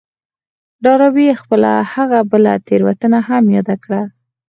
ډاربي 0.83 1.27
خپله 1.41 1.71
هغه 1.93 2.19
بله 2.31 2.53
تېروتنه 2.67 3.19
هم 3.27 3.43
ياده 3.57 3.75
کړه. 3.83 4.01